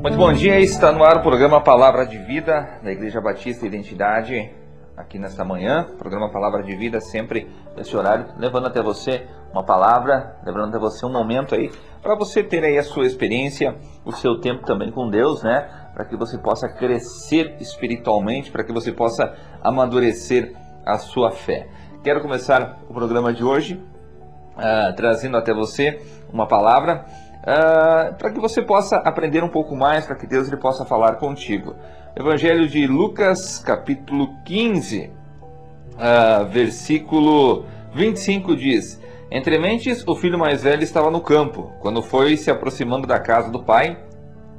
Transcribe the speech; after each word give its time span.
Muito 0.00 0.16
bom 0.16 0.32
dia, 0.32 0.58
está 0.58 0.90
no 0.90 1.04
ar 1.04 1.18
o 1.18 1.22
programa 1.22 1.60
Palavra 1.60 2.06
de 2.06 2.16
Vida 2.16 2.78
da 2.82 2.90
Igreja 2.90 3.20
Batista 3.20 3.66
Identidade, 3.66 4.50
aqui 4.96 5.18
nesta 5.18 5.44
manhã. 5.44 5.88
Programa 5.98 6.32
Palavra 6.32 6.62
de 6.62 6.74
Vida, 6.74 7.02
sempre 7.02 7.46
nesse 7.76 7.94
horário, 7.94 8.28
levando 8.38 8.66
até 8.66 8.82
você 8.82 9.26
uma 9.52 9.62
palavra, 9.62 10.38
levando 10.42 10.70
até 10.70 10.78
você 10.78 11.04
um 11.04 11.12
momento 11.12 11.54
aí, 11.54 11.70
para 12.00 12.14
você 12.14 12.42
ter 12.42 12.64
aí 12.64 12.78
a 12.78 12.82
sua 12.82 13.04
experiência, 13.04 13.76
o 14.02 14.10
seu 14.10 14.40
tempo 14.40 14.64
também 14.64 14.90
com 14.90 15.10
Deus, 15.10 15.42
né? 15.42 15.68
Para 15.92 16.06
que 16.06 16.16
você 16.16 16.38
possa 16.38 16.66
crescer 16.66 17.56
espiritualmente, 17.60 18.50
para 18.50 18.64
que 18.64 18.72
você 18.72 18.90
possa 18.92 19.34
amadurecer 19.62 20.56
a 20.86 20.96
sua 20.96 21.30
fé. 21.30 21.68
Quero 22.02 22.22
começar 22.22 22.80
o 22.88 22.94
programa 22.94 23.34
de 23.34 23.44
hoje 23.44 23.74
uh, 23.74 24.96
trazendo 24.96 25.36
até 25.36 25.52
você 25.52 26.00
uma 26.32 26.46
palavra 26.46 27.04
uh, 27.40 28.14
para 28.16 28.30
que 28.32 28.40
você 28.40 28.62
possa 28.62 28.96
aprender 28.96 29.42
um 29.42 29.48
pouco 29.48 29.76
mais, 29.76 30.06
para 30.06 30.16
que 30.16 30.26
Deus 30.26 30.48
ele 30.48 30.56
possa 30.56 30.84
falar 30.84 31.16
contigo. 31.16 31.74
Evangelho 32.16 32.68
de 32.68 32.86
Lucas, 32.86 33.58
capítulo 33.58 34.34
15, 34.44 35.00
uh, 35.00 35.10
ah, 35.98 36.42
versículo 36.50 37.64
25 37.94 38.56
diz: 38.56 39.00
Entre 39.30 39.58
mentes, 39.58 40.06
o 40.06 40.14
filho 40.16 40.38
mais 40.38 40.62
velho 40.62 40.82
estava 40.82 41.10
no 41.10 41.20
campo. 41.20 41.72
Quando 41.80 42.02
foi 42.02 42.36
se 42.36 42.50
aproximando 42.50 43.06
da 43.06 43.20
casa 43.20 43.50
do 43.50 43.62
pai, 43.62 43.98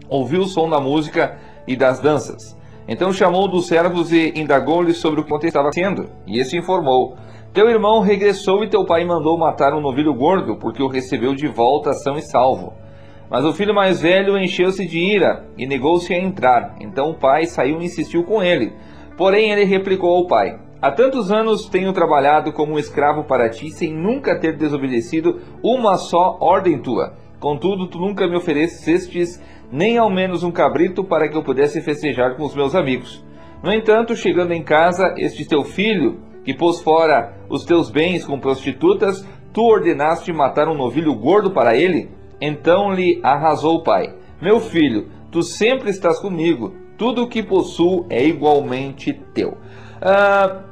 ouviu 0.10 0.42
o 0.42 0.48
som 0.48 0.70
da 0.70 0.80
música 0.80 1.38
e 1.68 1.76
das 1.76 2.00
danças. 2.00 2.58
Então 2.88 3.14
chamou 3.14 3.48
dos 3.48 3.68
servos 3.68 4.12
e 4.12 4.34
indagou-lhe 4.36 4.94
sobre 4.94 5.22
o 5.22 5.24
que 5.24 5.48
estava 5.48 5.72
sendo. 5.72 6.10
E 6.26 6.40
esse 6.40 6.58
informou: 6.58 7.16
teu 7.54 7.70
irmão 7.70 8.00
regressou 8.00 8.64
e 8.64 8.70
teu 8.70 8.86
pai 8.86 9.04
mandou 9.04 9.38
matar 9.38 9.74
um 9.74 9.82
novilho 9.82 10.14
gordo, 10.14 10.56
porque 10.56 10.82
o 10.82 10.88
recebeu 10.88 11.36
de 11.36 11.48
volta 11.48 11.92
são 11.92 12.18
e 12.18 12.22
salvo. 12.22 12.74
Mas 13.30 13.44
o 13.44 13.54
filho 13.54 13.76
mais 13.76 14.02
velho 14.02 14.38
encheu-se 14.38 14.86
de 14.86 14.98
ira 14.98 15.46
e 15.58 15.68
negou-se 15.68 16.14
a 16.14 16.18
entrar. 16.18 16.76
Então 16.80 17.10
o 17.10 17.14
pai 17.14 17.46
saiu 17.46 17.82
e 17.82 17.86
insistiu 17.86 18.24
com 18.24 18.42
ele. 18.42 18.74
Porém 19.18 19.52
ele 19.52 19.66
replicou 19.66 20.16
ao 20.16 20.28
pai: 20.28 20.60
Há 20.82 20.92
tantos 20.92 21.30
anos 21.30 21.66
tenho 21.66 21.92
trabalhado 21.92 22.54
como 22.54 22.74
um 22.74 22.80
escravo 22.80 23.26
para 23.26 23.50
ti, 23.50 23.70
sem 23.70 23.94
nunca 23.94 24.40
ter 24.40 24.58
desobedecido 24.58 25.42
uma 25.62 25.98
só 25.98 26.38
ordem 26.40 26.82
tua. 26.82 27.14
Contudo, 27.40 27.88
tu 27.88 28.00
nunca 28.00 28.28
me 28.28 28.38
oferecestes 28.38 29.42
nem 29.70 29.98
ao 29.98 30.10
menos 30.10 30.42
um 30.42 30.52
cabrito 30.52 31.04
para 31.04 31.28
que 31.28 31.38
eu 31.38 31.44
pudesse 31.44 31.82
festejar 31.82 32.36
com 32.38 32.44
os 32.44 32.56
meus 32.56 32.76
amigos. 32.76 33.26
No 33.62 33.74
entanto, 33.74 34.16
chegando 34.16 34.54
em 34.54 34.64
casa, 34.64 35.14
este 35.18 35.46
teu 35.46 35.64
filho 35.64 36.31
que 36.44 36.54
pôs 36.54 36.82
fora 36.82 37.34
os 37.50 37.64
teus 37.64 37.90
bens 37.90 38.26
com 38.26 38.40
prostitutas, 38.40 39.26
tu 39.54 39.62
ordenaste 39.62 40.32
matar 40.32 40.68
um 40.68 40.76
novilho 40.76 41.14
gordo 41.16 41.52
para 41.52 41.76
ele? 41.76 42.10
Então 42.40 42.92
lhe 42.92 43.20
arrasou 43.24 43.78
o 43.78 43.84
pai: 43.84 44.16
Meu 44.42 44.60
filho, 44.60 45.10
tu 45.32 45.44
sempre 45.44 45.90
estás 45.90 46.20
comigo, 46.20 46.74
tudo 46.98 47.24
o 47.24 47.28
que 47.28 47.44
possuo 47.44 48.06
é 48.10 48.24
igualmente 48.26 49.14
teu. 49.34 49.58
Ah, 50.02 50.64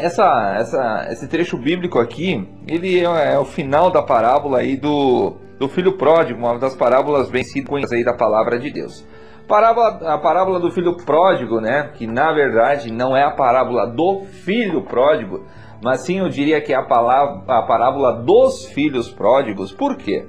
essa, 0.00 0.54
essa, 0.58 1.08
esse 1.10 1.28
trecho 1.28 1.56
bíblico 1.56 1.98
aqui, 1.98 2.48
ele 2.66 3.00
é, 3.00 3.34
é, 3.34 3.38
o 3.38 3.44
final 3.44 3.90
da 3.90 4.02
parábola 4.02 4.58
aí 4.58 4.76
do, 4.76 5.36
do 5.58 5.68
filho 5.68 5.96
pródigo, 5.96 6.38
uma 6.38 6.58
das 6.58 6.74
parábolas 6.74 7.30
bem 7.30 7.44
conhecidas 7.64 7.92
aí 7.92 8.04
da 8.04 8.14
palavra 8.14 8.58
de 8.58 8.70
Deus. 8.70 9.06
Parábola, 9.46 10.14
a 10.14 10.18
parábola 10.18 10.60
do 10.60 10.70
filho 10.70 10.96
pródigo, 10.96 11.60
né? 11.60 11.90
Que 11.94 12.06
na 12.06 12.32
verdade 12.32 12.92
não 12.92 13.16
é 13.16 13.24
a 13.24 13.32
parábola 13.32 13.86
do 13.86 14.24
filho 14.24 14.82
pródigo, 14.82 15.44
mas 15.82 16.02
sim 16.02 16.20
eu 16.20 16.28
diria 16.28 16.60
que 16.60 16.72
é 16.72 16.76
a, 16.76 16.84
palavra, 16.84 17.42
a 17.48 17.62
parábola 17.62 18.12
dos 18.22 18.66
filhos 18.66 19.10
pródigos. 19.10 19.72
Por 19.72 19.96
quê? 19.96 20.24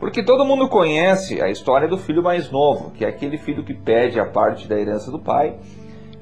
Porque 0.00 0.24
todo 0.24 0.44
mundo 0.44 0.68
conhece 0.68 1.40
a 1.40 1.48
história 1.48 1.88
do 1.88 1.96
filho 1.96 2.22
mais 2.22 2.50
novo, 2.50 2.90
que 2.90 3.04
é 3.04 3.08
aquele 3.08 3.38
filho 3.38 3.64
que 3.64 3.74
pede 3.74 4.18
a 4.18 4.26
parte 4.26 4.68
da 4.68 4.78
herança 4.78 5.10
do 5.10 5.20
pai, 5.20 5.56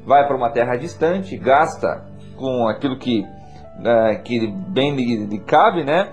vai 0.04 0.26
para 0.26 0.36
uma 0.36 0.50
terra 0.50 0.76
distante, 0.76 1.36
gasta 1.36 2.11
com 2.36 2.68
aquilo 2.68 2.98
que, 2.98 3.20
uh, 3.20 4.22
que 4.22 4.46
bem 4.46 4.94
lhe, 4.94 5.26
lhe 5.26 5.38
cabe, 5.38 5.84
né? 5.84 6.08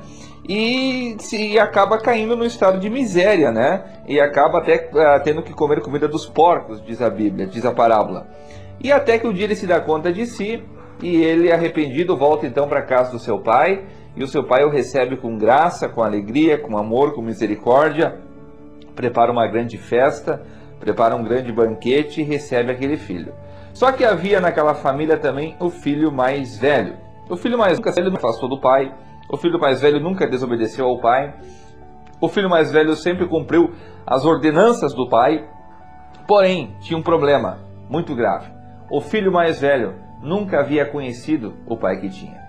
e 0.49 1.15
se 1.19 1.59
acaba 1.59 1.99
caindo 1.99 2.35
no 2.35 2.43
estado 2.43 2.79
de 2.79 2.89
miséria, 2.89 3.51
né? 3.51 3.83
E 4.07 4.19
acaba 4.19 4.57
até 4.57 4.89
uh, 4.91 5.23
tendo 5.23 5.43
que 5.43 5.53
comer 5.53 5.79
comida 5.79 6.07
dos 6.07 6.25
porcos, 6.25 6.83
diz 6.83 7.03
a 7.03 7.09
Bíblia, 7.09 7.45
diz 7.45 7.63
a 7.67 7.71
parábola. 7.71 8.25
E 8.83 8.91
até 8.91 9.19
que 9.19 9.27
um 9.27 9.33
dia 9.33 9.43
ele 9.43 9.55
se 9.55 9.67
dá 9.67 9.79
conta 9.79 10.11
de 10.11 10.25
si 10.25 10.63
e 11.03 11.21
ele, 11.21 11.51
arrependido, 11.51 12.17
volta 12.17 12.47
então 12.47 12.67
para 12.67 12.81
casa 12.81 13.11
do 13.11 13.19
seu 13.19 13.39
pai. 13.39 13.85
E 14.15 14.23
o 14.23 14.27
seu 14.27 14.43
pai 14.43 14.63
o 14.63 14.69
recebe 14.69 15.17
com 15.17 15.37
graça, 15.37 15.87
com 15.87 16.01
alegria, 16.01 16.57
com 16.57 16.75
amor, 16.75 17.13
com 17.13 17.21
misericórdia. 17.21 18.19
Prepara 18.95 19.31
uma 19.31 19.45
grande 19.45 19.77
festa, 19.77 20.41
prepara 20.79 21.15
um 21.15 21.23
grande 21.23 21.51
banquete 21.51 22.21
e 22.21 22.23
recebe 22.23 22.71
aquele 22.71 22.97
filho. 22.97 23.33
Só 23.73 23.91
que 23.91 24.03
havia 24.03 24.39
naquela 24.39 24.73
família 24.73 25.17
também 25.17 25.55
o 25.59 25.69
filho 25.69 26.11
mais 26.11 26.57
velho. 26.57 26.95
O 27.29 27.37
filho 27.37 27.57
mais 27.57 27.79
velho 27.79 28.15
afastou 28.15 28.49
do 28.49 28.59
pai 28.59 28.93
o 29.29 29.37
filho 29.37 29.59
mais 29.59 29.79
velho 29.79 29.99
nunca 29.99 30.27
desobedeceu 30.27 30.87
ao 30.87 30.99
pai. 30.99 31.35
O 32.19 32.27
filho 32.27 32.49
mais 32.49 32.71
velho 32.71 32.95
sempre 32.95 33.27
cumpriu 33.27 33.71
as 34.05 34.25
ordenanças 34.25 34.91
do 34.93 35.07
pai. 35.07 35.47
Porém, 36.27 36.75
tinha 36.81 36.97
um 36.97 37.03
problema 37.03 37.59
muito 37.87 38.15
grave. 38.15 38.51
O 38.91 38.99
filho 38.99 39.31
mais 39.31 39.61
velho 39.61 39.93
nunca 40.19 40.59
havia 40.59 40.83
conhecido 40.83 41.53
o 41.67 41.77
pai 41.77 42.01
que 42.01 42.09
tinha. 42.09 42.39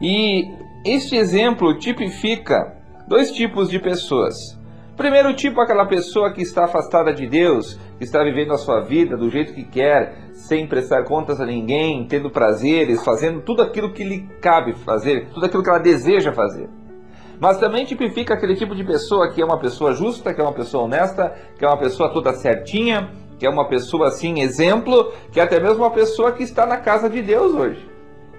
E 0.00 0.50
este 0.86 1.14
exemplo 1.16 1.78
tipifica 1.78 2.74
dois 3.06 3.30
tipos 3.30 3.68
de 3.68 3.78
pessoas. 3.78 4.58
Primeiro 5.02 5.34
tipo, 5.34 5.60
aquela 5.60 5.84
pessoa 5.84 6.32
que 6.32 6.42
está 6.42 6.66
afastada 6.66 7.12
de 7.12 7.26
Deus, 7.26 7.74
que 7.98 8.04
está 8.04 8.22
vivendo 8.22 8.52
a 8.52 8.56
sua 8.56 8.82
vida 8.82 9.16
do 9.16 9.28
jeito 9.28 9.52
que 9.52 9.64
quer, 9.64 10.30
sem 10.32 10.64
prestar 10.64 11.02
contas 11.02 11.40
a 11.40 11.44
ninguém, 11.44 12.06
tendo 12.06 12.30
prazeres, 12.30 13.04
fazendo 13.04 13.40
tudo 13.40 13.62
aquilo 13.62 13.92
que 13.92 14.04
lhe 14.04 14.28
cabe 14.40 14.74
fazer, 14.74 15.26
tudo 15.34 15.44
aquilo 15.44 15.60
que 15.60 15.68
ela 15.68 15.80
deseja 15.80 16.32
fazer. 16.32 16.70
Mas 17.40 17.58
também 17.58 17.84
tipifica 17.84 18.34
aquele 18.34 18.54
tipo 18.54 18.76
de 18.76 18.84
pessoa 18.84 19.28
que 19.32 19.42
é 19.42 19.44
uma 19.44 19.58
pessoa 19.58 19.92
justa, 19.92 20.32
que 20.32 20.40
é 20.40 20.44
uma 20.44 20.54
pessoa 20.54 20.84
honesta, 20.84 21.34
que 21.58 21.64
é 21.64 21.68
uma 21.68 21.80
pessoa 21.80 22.12
toda 22.12 22.32
certinha, 22.34 23.10
que 23.40 23.44
é 23.44 23.50
uma 23.50 23.68
pessoa 23.68 24.06
assim, 24.06 24.40
exemplo, 24.40 25.12
que 25.32 25.40
é 25.40 25.42
até 25.42 25.60
mesmo 25.60 25.82
uma 25.82 25.90
pessoa 25.90 26.30
que 26.30 26.44
está 26.44 26.64
na 26.64 26.76
casa 26.76 27.10
de 27.10 27.20
Deus 27.20 27.52
hoje, 27.52 27.90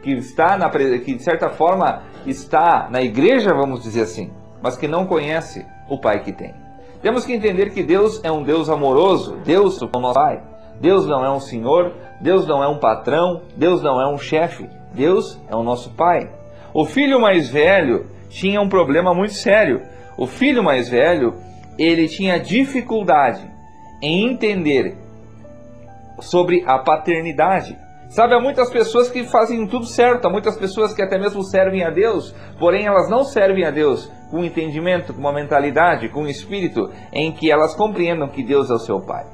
que 0.01 0.13
está 0.13 0.57
na 0.57 0.69
que 0.69 1.13
de 1.13 1.23
certa 1.23 1.49
forma 1.49 2.03
está 2.25 2.87
na 2.89 3.01
igreja, 3.01 3.53
vamos 3.53 3.83
dizer 3.83 4.03
assim, 4.03 4.31
mas 4.61 4.77
que 4.77 4.87
não 4.87 5.05
conhece 5.05 5.72
o 5.89 5.97
pai 5.97 6.23
que 6.23 6.31
tem. 6.31 6.53
Temos 7.01 7.25
que 7.25 7.33
entender 7.33 7.71
que 7.71 7.83
Deus 7.83 8.23
é 8.23 8.31
um 8.31 8.43
Deus 8.43 8.69
amoroso, 8.69 9.37
Deus 9.43 9.81
é 9.81 9.85
o 9.85 9.99
nosso 9.99 10.13
pai. 10.13 10.41
Deus 10.79 11.05
não 11.05 11.23
é 11.23 11.29
um 11.29 11.39
senhor, 11.39 11.93
Deus 12.19 12.47
não 12.47 12.63
é 12.63 12.67
um 12.67 12.77
patrão, 12.77 13.41
Deus 13.55 13.81
não 13.81 14.01
é 14.01 14.07
um 14.07 14.17
chefe, 14.17 14.69
Deus 14.93 15.39
é 15.49 15.55
o 15.55 15.63
nosso 15.63 15.91
pai. 15.91 16.29
O 16.73 16.85
filho 16.85 17.19
mais 17.19 17.49
velho 17.49 18.07
tinha 18.29 18.59
um 18.61 18.69
problema 18.69 19.13
muito 19.13 19.33
sério. 19.33 19.81
O 20.17 20.25
filho 20.25 20.63
mais 20.63 20.89
velho, 20.89 21.35
ele 21.77 22.07
tinha 22.07 22.39
dificuldade 22.39 23.49
em 24.01 24.31
entender 24.31 24.97
sobre 26.19 26.63
a 26.65 26.79
paternidade. 26.79 27.77
Sabe, 28.13 28.35
há 28.35 28.39
muitas 28.39 28.69
pessoas 28.69 29.09
que 29.09 29.23
fazem 29.23 29.65
tudo 29.65 29.87
certo, 29.87 30.27
há 30.27 30.29
muitas 30.29 30.55
pessoas 30.55 30.93
que 30.93 31.01
até 31.01 31.17
mesmo 31.17 31.43
servem 31.43 31.83
a 31.83 31.89
Deus, 31.89 32.31
porém 32.59 32.85
elas 32.85 33.09
não 33.09 33.23
servem 33.23 33.65
a 33.65 33.71
Deus 33.71 34.07
com 34.29 34.43
entendimento, 34.43 35.15
com 35.15 35.19
uma 35.19 35.33
mentalidade, 35.33 36.09
com 36.09 36.21
um 36.21 36.27
espírito 36.27 36.91
em 37.11 37.31
que 37.31 37.51
elas 37.51 37.75
compreendam 37.75 38.29
que 38.29 38.43
Deus 38.43 38.69
é 38.69 38.75
o 38.75 38.77
seu 38.77 39.01
Pai. 39.01 39.25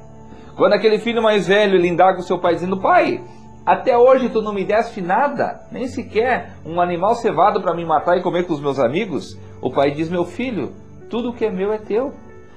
Quando 0.56 0.72
aquele 0.72 0.98
filho 0.98 1.22
mais 1.22 1.46
velho 1.46 1.74
ele 1.74 1.88
indaga 1.88 2.20
o 2.20 2.22
seu 2.22 2.38
pai 2.38 2.54
dizendo: 2.54 2.80
Pai, 2.80 3.22
até 3.66 3.98
hoje 3.98 4.30
tu 4.30 4.40
não 4.40 4.54
me 4.54 4.64
deste 4.64 5.02
nada, 5.02 5.60
nem 5.70 5.86
sequer 5.86 6.52
um 6.64 6.80
animal 6.80 7.14
cevado 7.16 7.60
para 7.60 7.74
me 7.74 7.84
matar 7.84 8.16
e 8.16 8.22
comer 8.22 8.46
com 8.46 8.54
os 8.54 8.62
meus 8.62 8.78
amigos. 8.78 9.38
O 9.60 9.70
pai 9.70 9.90
diz: 9.90 10.08
Meu 10.08 10.24
filho, 10.24 10.72
tudo 11.10 11.34
que 11.34 11.44
é 11.44 11.50
meu 11.50 11.70
é 11.70 11.78
teu. 11.78 12.14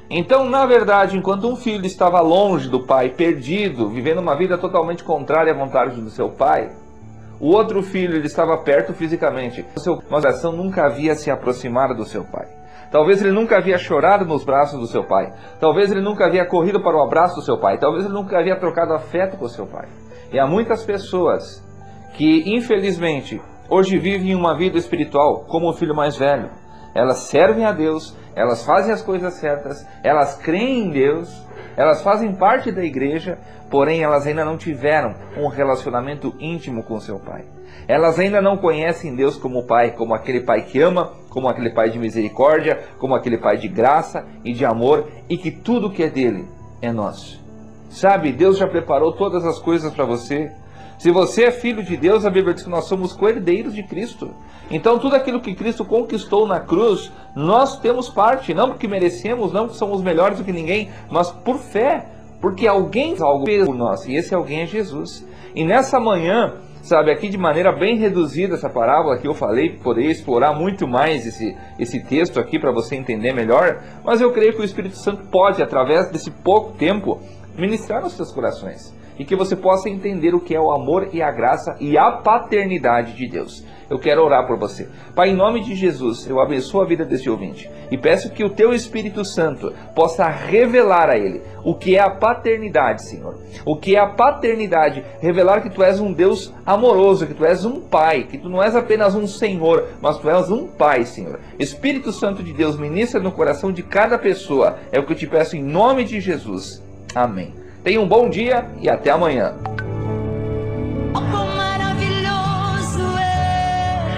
Então, 0.10 0.50
na 0.50 0.66
verdade, 0.66 1.18
enquanto 1.18 1.48
um 1.48 1.56
filho 1.56 1.86
estava 1.86 2.20
longe 2.22 2.70
do 2.70 2.86
pai, 2.86 3.10
perdido, 3.10 3.90
vivendo 3.90 4.20
uma 4.20 4.36
vida 4.36 4.58
totalmente 4.58 5.04
contrária 5.04 5.54
à 5.54 5.56
vontade 5.56 6.00
do 6.00 6.10
seu 6.10 6.30
pai, 6.30 6.72
o 7.40 7.48
outro 7.48 7.82
filho 7.82 8.16
ele 8.16 8.28
estava 8.28 8.58
perto 8.58 8.94
fisicamente, 8.94 9.66
mas 9.74 9.84
seu 9.84 9.98
coração 10.02 10.52
nunca 10.52 10.86
havia 10.86 11.16
se 11.16 11.32
aproximado 11.32 11.96
do 11.96 12.06
seu 12.06 12.24
pai. 12.24 12.48
Talvez 12.94 13.22
ele 13.22 13.32
nunca 13.32 13.58
havia 13.58 13.78
chorado 13.78 14.24
nos 14.24 14.46
braços 14.46 14.80
do 14.80 14.86
seu 14.86 15.04
pai. 15.04 15.34
Talvez 15.60 15.92
ele 15.92 16.00
nunca 16.00 16.28
havia 16.28 16.46
corrido 16.46 16.80
para 16.80 16.96
o 16.96 17.02
abraço 17.02 17.36
do 17.38 17.42
seu 17.42 17.58
pai. 17.58 17.80
Talvez 17.80 18.06
ele 18.06 18.14
nunca 18.14 18.38
havia 18.38 18.56
trocado 18.56 18.94
afeto 18.94 19.36
com 19.36 19.46
o 19.46 19.50
seu 19.50 19.66
pai. 19.66 19.88
E 20.32 20.38
há 20.38 20.46
muitas 20.46 20.84
pessoas 20.84 21.64
que, 22.14 22.44
infelizmente, 22.46 23.42
hoje 23.68 23.98
vivem 23.98 24.36
uma 24.36 24.56
vida 24.56 24.78
espiritual 24.78 25.44
como 25.48 25.70
o 25.70 25.74
filho 25.74 25.96
mais 25.96 26.16
velho. 26.16 26.52
Elas 26.94 27.22
servem 27.22 27.66
a 27.66 27.72
Deus, 27.72 28.16
elas 28.36 28.66
fazem 28.66 28.94
as 28.94 29.02
coisas 29.02 29.34
certas, 29.36 29.86
elas 30.04 30.36
creem 30.36 30.88
em 30.88 30.92
Deus, 30.92 31.46
elas 31.76 32.02
fazem 32.02 32.36
parte 32.36 32.72
da 32.72 32.84
igreja, 32.84 33.38
porém 33.70 34.04
elas 34.04 34.28
ainda 34.28 34.46
não 34.46 34.58
tiveram 34.58 35.16
um 35.38 35.48
relacionamento 35.48 36.34
íntimo 36.40 36.84
com 36.84 37.00
seu 37.00 37.20
pai. 37.20 37.46
Elas 37.88 38.18
ainda 38.20 38.42
não 38.42 38.58
conhecem 38.58 39.16
Deus 39.16 39.36
como 39.36 39.66
Pai, 39.66 39.92
como 39.92 40.14
aquele 40.14 40.42
Pai 40.42 40.62
que 40.62 40.80
ama, 40.80 41.12
como 41.30 41.50
aquele 41.50 41.72
Pai 41.72 41.90
de 41.90 42.00
misericórdia, 42.00 42.82
como 42.98 43.16
aquele 43.16 43.38
Pai 43.38 43.58
de 43.58 43.68
graça 43.68 44.26
e 44.44 44.54
de 44.54 44.64
amor, 44.66 45.08
e 45.28 45.38
que 45.38 45.52
tudo 45.52 45.92
que 45.92 46.04
é 46.04 46.10
dele 46.10 46.48
é 46.82 46.92
nosso. 46.92 47.42
Sabe, 47.90 48.32
Deus 48.32 48.58
já 48.58 48.68
preparou 48.68 49.14
todas 49.14 49.46
as 49.46 49.60
coisas 49.60 49.94
para 49.94 50.06
você. 50.06 50.52
Se 51.04 51.12
você 51.12 51.44
é 51.44 51.52
filho 51.52 51.84
de 51.84 51.98
Deus, 51.98 52.26
a 52.26 52.30
Bíblia 52.30 52.54
diz 52.54 52.64
que 52.64 52.70
nós 52.70 52.86
somos 52.86 53.12
coerdeiros 53.12 53.76
de 53.76 53.84
Cristo. 53.84 54.34
Então, 54.72 54.98
tudo 54.98 55.18
aquilo 55.18 55.42
que 55.42 55.54
Cristo 55.54 55.84
conquistou 55.84 56.48
na 56.48 56.62
cruz, 56.62 57.12
nós 57.36 57.78
temos 57.78 58.08
parte, 58.08 58.54
não 58.54 58.70
porque 58.70 58.88
merecemos, 58.88 59.52
não 59.52 59.66
porque 59.66 59.78
somos 59.78 60.02
melhores 60.02 60.38
do 60.38 60.46
que 60.46 60.54
ninguém, 60.54 60.92
mas 61.12 61.30
por 61.30 61.58
fé, 61.58 62.06
porque 62.40 62.66
alguém 62.66 63.18
algo 63.20 63.46
fez 63.46 63.66
por 63.66 63.76
nós, 63.76 64.08
e 64.08 64.16
esse 64.16 64.34
alguém 64.34 64.62
é 64.62 64.66
Jesus. 64.66 65.28
E 65.54 65.66
nessa 65.66 66.00
manhã, 66.00 66.54
sabe, 66.82 67.12
aqui 67.12 67.28
de 67.28 67.38
maneira 67.38 67.74
bem 67.74 67.98
reduzida 67.98 68.56
essa 68.56 68.70
parábola 68.70 69.18
que 69.18 69.28
eu 69.28 69.34
falei, 69.34 69.72
poderia 69.72 70.10
explorar 70.10 70.54
muito 70.54 70.88
mais 70.88 71.28
esse, 71.28 71.54
esse 71.78 72.02
texto 72.02 72.40
aqui 72.40 72.58
para 72.58 72.72
você 72.72 72.96
entender 72.96 73.34
melhor, 73.34 73.84
mas 74.06 74.22
eu 74.22 74.32
creio 74.32 74.54
que 74.54 74.62
o 74.62 74.66
Espírito 74.66 74.96
Santo 74.96 75.26
pode, 75.30 75.62
através 75.62 76.10
desse 76.10 76.32
pouco 76.32 76.78
tempo, 76.78 77.20
ministrar 77.58 78.02
nos 78.02 78.14
seus 78.14 78.32
corações 78.32 78.94
e 79.18 79.26
que 79.26 79.36
você 79.36 79.56
possa 79.56 79.90
entender 79.90 80.34
o 80.34 80.40
que 80.40 80.56
é 80.56 80.60
o 80.60 80.72
amor 80.72 81.10
e 81.14 81.22
a 81.22 81.32
graça 81.32 81.76
e 81.80 81.98
a 81.98 82.12
paternidade 82.12 83.14
de 83.14 83.28
Deus. 83.28 83.64
Eu 83.90 84.00
quero 84.00 84.24
orar 84.24 84.48
por 84.48 84.58
você. 84.58 84.90
Pai, 85.14 85.30
em 85.30 85.36
nome 85.36 85.62
de 85.62 85.76
Jesus, 85.76 86.28
eu 86.28 86.40
abençoo 86.40 86.82
a 86.82 86.86
vida 86.86 87.06
desse 87.06 87.30
ouvinte 87.30 87.70
e 87.92 87.98
peço 87.98 88.32
que 88.32 88.44
o 88.44 88.50
teu 88.50 88.74
Espírito 88.74 89.24
Santo 89.24 89.72
possa 89.94 90.28
revelar 90.28 91.10
a 91.10 91.18
ele 91.18 91.42
o 91.64 91.76
que 91.76 91.96
é 91.96 92.00
a 92.00 92.10
paternidade, 92.10 93.04
Senhor. 93.04 93.38
O 93.66 93.76
que 93.76 93.96
é 93.96 94.00
a 94.00 94.08
paternidade, 94.08 95.04
revelar 95.20 95.62
que 95.62 95.70
tu 95.70 95.84
és 95.84 96.00
um 96.00 96.12
Deus 96.12 96.52
amoroso, 96.66 97.28
que 97.28 97.34
tu 97.34 97.46
és 97.46 97.66
um 97.66 97.82
pai, 97.82 98.24
que 98.24 98.38
tu 98.38 98.50
não 98.50 98.64
és 98.64 98.76
apenas 98.76 99.14
um 99.16 99.28
Senhor, 99.28 99.90
mas 100.02 100.18
tu 100.18 100.30
és 100.30 100.50
um 100.50 100.68
pai, 100.68 101.06
Senhor. 101.06 101.40
Espírito 101.60 102.12
Santo 102.12 102.42
de 102.42 102.54
Deus, 102.54 102.78
ministra 102.78 103.22
no 103.22 103.32
coração 103.32 103.72
de 103.72 103.84
cada 103.84 104.18
pessoa. 104.18 104.78
É 104.92 105.00
o 105.00 105.06
que 105.06 105.14
eu 105.14 105.18
te 105.18 105.28
peço 105.28 105.56
em 105.56 105.64
nome 105.64 106.04
de 106.04 106.20
Jesus. 106.20 106.82
Amém. 107.16 107.54
Tenha 107.84 108.00
um 108.02 108.08
bom 108.08 108.30
dia 108.30 108.66
e 108.82 108.90
até 108.90 109.12
amanhã. 109.12 109.54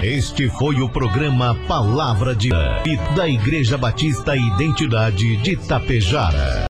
Este 0.02 0.48
foi 0.48 0.80
o 0.80 0.88
programa 0.88 1.56
Palavra 1.66 2.34
de 2.34 2.50
da 3.16 3.28
Igreja 3.28 3.76
Batista 3.76 4.36
Identidade 4.36 5.36
de 5.38 5.56
Tapejara. 5.56 6.64